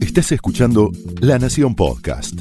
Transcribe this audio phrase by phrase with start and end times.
[0.00, 2.38] Estás escuchando La Nación Podcast.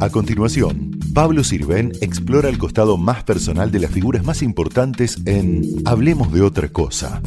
[0.00, 5.62] A continuación, Pablo Sirven explora el costado más personal de las figuras más importantes en
[5.84, 7.20] Hablemos de otra cosa.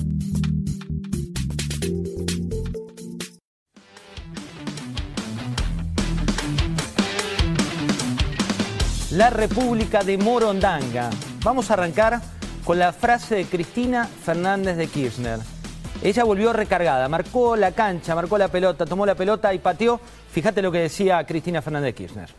[9.12, 11.12] La República de Morondanga.
[11.44, 12.20] Vamos a arrancar
[12.64, 15.53] con la frase de Cristina Fernández de Kirchner.
[16.02, 20.00] Ella volvió recargada, marcó la cancha, marcó la pelota, tomó la pelota y pateó.
[20.32, 22.30] Fíjate lo que decía Cristina Fernández de Kirchner.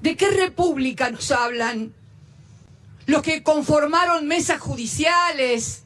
[0.00, 1.94] ¿De qué república nos hablan?
[3.06, 5.84] Los que conformaron mesas judiciales,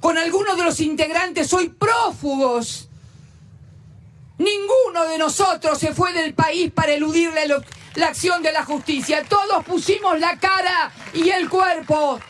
[0.00, 2.88] con algunos de los integrantes hoy prófugos.
[4.38, 7.46] Ninguno de nosotros se fue del país para eludirle
[7.94, 9.24] la acción de la justicia.
[9.26, 12.20] Todos pusimos la cara y el cuerpo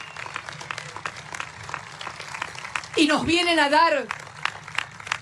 [2.96, 4.06] y nos vienen a dar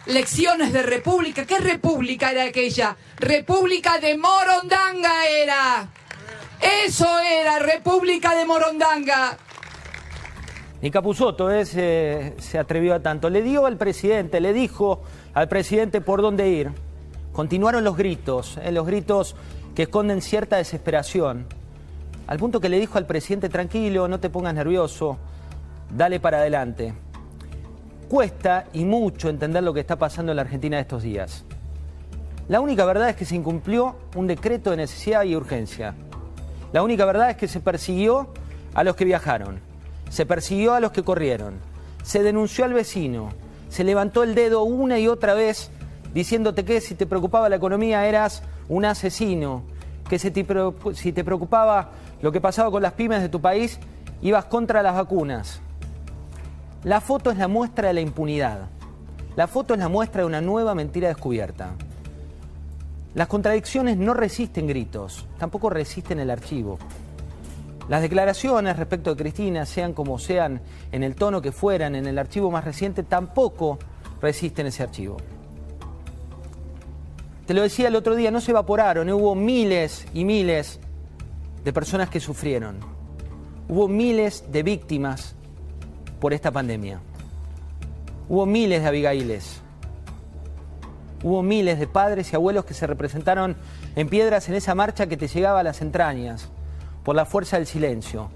[0.06, 1.44] lecciones de república.
[1.44, 2.96] ¿Qué república era aquella?
[3.18, 5.88] República de Morondanga era.
[6.60, 9.36] Eso era, República de Morondanga.
[10.80, 13.30] Ni Capuzoto eh, se, atrevió a tanto.
[13.30, 15.02] Le dio al presidente, le dijo
[15.32, 16.70] al presidente por dónde ir.
[17.32, 19.34] Continuaron los gritos, eh, los gritos
[19.74, 21.46] que esconden cierta desesperación.
[22.26, 25.18] Al punto que le dijo al presidente, tranquilo, no te pongas nervioso,
[25.90, 26.94] dale para adelante.
[28.08, 31.44] Cuesta y mucho entender lo que está pasando en la Argentina estos días.
[32.48, 35.94] La única verdad es que se incumplió un decreto de necesidad y urgencia.
[36.72, 38.28] La única verdad es que se persiguió
[38.74, 39.60] a los que viajaron,
[40.10, 41.54] se persiguió a los que corrieron,
[42.02, 43.30] se denunció al vecino,
[43.70, 45.70] se levantó el dedo una y otra vez
[46.12, 49.62] diciéndote que si te preocupaba la economía eras un asesino,
[50.08, 53.78] que si te preocupaba lo que pasaba con las pymes de tu país
[54.20, 55.60] ibas contra las vacunas.
[56.84, 58.68] La foto es la muestra de la impunidad.
[59.36, 61.70] La foto es la muestra de una nueva mentira descubierta.
[63.14, 66.78] Las contradicciones no resisten gritos, tampoco resisten el archivo.
[67.88, 70.60] Las declaraciones respecto de Cristina, sean como sean,
[70.92, 73.78] en el tono que fueran, en el archivo más reciente, tampoco
[74.20, 75.16] resisten ese archivo.
[77.46, 80.80] Te lo decía el otro día, no se evaporaron, hubo miles y miles
[81.64, 82.76] de personas que sufrieron.
[83.70, 85.34] Hubo miles de víctimas
[86.20, 87.00] por esta pandemia.
[88.28, 89.60] Hubo miles de Abigailes.
[91.22, 93.56] Hubo miles de padres y abuelos que se representaron
[93.96, 96.50] en piedras en esa marcha que te llegaba a las entrañas,
[97.02, 98.30] por la fuerza del silencio,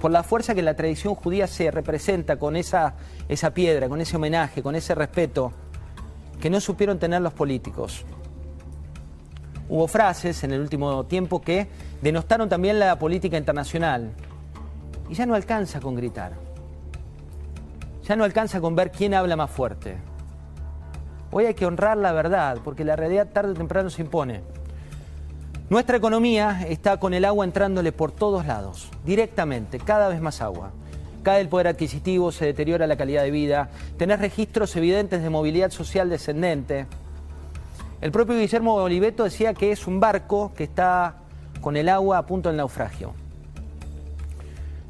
[0.00, 2.94] por la fuerza que la tradición judía se representa con esa,
[3.28, 5.52] esa piedra, con ese homenaje, con ese respeto
[6.40, 8.04] que no supieron tener los políticos.
[9.68, 11.68] Hubo frases en el último tiempo que
[12.02, 14.10] denostaron también la política internacional,
[15.10, 16.32] y ya no alcanza con gritar.
[18.04, 19.96] Ya no alcanza con ver quién habla más fuerte.
[21.32, 24.40] Hoy hay que honrar la verdad, porque la realidad tarde o temprano se impone.
[25.68, 30.70] Nuestra economía está con el agua entrándole por todos lados, directamente, cada vez más agua.
[31.22, 35.70] Cae el poder adquisitivo, se deteriora la calidad de vida, tenés registros evidentes de movilidad
[35.70, 36.86] social descendente.
[38.00, 41.16] El propio Guillermo Oliveto decía que es un barco que está
[41.60, 43.12] con el agua a punto del naufragio.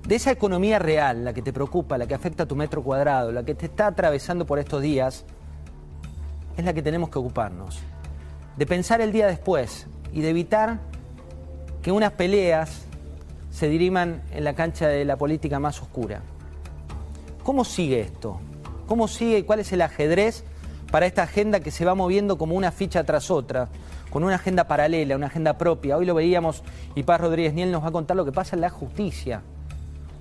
[0.06, 3.33] De esa economía real, la que te preocupa, la que afecta a tu metro cuadrado,
[3.33, 5.25] la que te está atravesando por estos días,
[6.56, 7.78] es la que tenemos que ocuparnos.
[8.56, 10.81] De pensar el día después y de evitar
[11.83, 12.87] que unas peleas
[13.50, 16.22] se diriman en la cancha de la política más oscura.
[17.43, 18.41] ¿Cómo sigue esto?
[18.87, 20.44] ¿Cómo sigue y cuál es el ajedrez
[20.91, 23.69] para esta agenda que se va moviendo como una ficha tras otra,
[24.10, 25.97] con una agenda paralela, una agenda propia?
[25.97, 28.62] Hoy lo veíamos y Paz Rodríguez Niel nos va a contar lo que pasa en
[28.62, 29.43] la justicia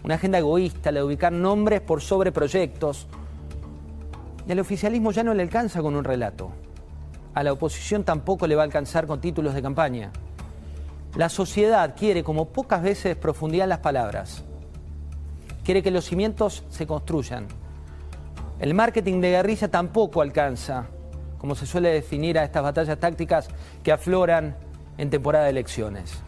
[0.03, 3.07] una agenda egoísta, la de ubicar nombres por sobre proyectos.
[4.47, 6.51] Y al oficialismo ya no le alcanza con un relato.
[7.33, 10.11] A la oposición tampoco le va a alcanzar con títulos de campaña.
[11.15, 14.43] La sociedad quiere, como pocas veces, profundidad en las palabras.
[15.63, 17.47] Quiere que los cimientos se construyan.
[18.59, 20.87] El marketing de guerrilla tampoco alcanza,
[21.37, 23.47] como se suele definir a estas batallas tácticas
[23.83, 24.55] que afloran
[24.97, 26.21] en temporada de elecciones.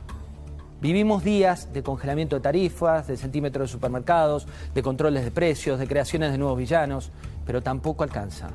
[0.81, 5.87] Vivimos días de congelamiento de tarifas, de centímetros de supermercados, de controles de precios, de
[5.87, 7.11] creaciones de nuevos villanos,
[7.45, 8.49] pero tampoco alcanza.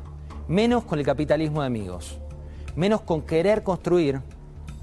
[0.48, 2.18] Menos con el capitalismo de amigos.
[2.74, 4.20] Menos con querer construir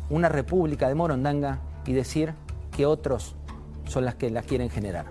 [0.09, 2.33] una república de Morondanga y decir
[2.71, 3.35] que otros
[3.87, 5.07] son las que las quieren generar.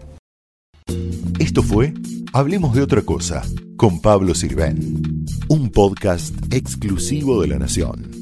[1.39, 1.93] Esto fue
[2.33, 3.43] Hablemos de otra cosa
[3.77, 8.22] con Pablo Sirven, un podcast exclusivo de la Nación.